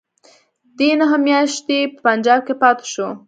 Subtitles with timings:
[0.77, 3.07] دی نهه میاشتې په پنجاب کې پاته شو.